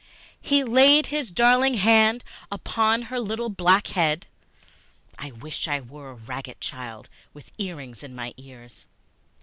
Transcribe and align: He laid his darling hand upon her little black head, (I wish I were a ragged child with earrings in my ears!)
He 0.41 0.63
laid 0.63 1.05
his 1.05 1.29
darling 1.29 1.75
hand 1.75 2.23
upon 2.51 3.03
her 3.03 3.19
little 3.19 3.49
black 3.49 3.85
head, 3.89 4.25
(I 5.19 5.29
wish 5.29 5.67
I 5.67 5.79
were 5.79 6.09
a 6.09 6.15
ragged 6.15 6.59
child 6.59 7.07
with 7.35 7.51
earrings 7.59 8.01
in 8.01 8.15
my 8.15 8.33
ears!) 8.35 8.87